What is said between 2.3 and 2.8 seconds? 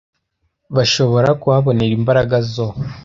zo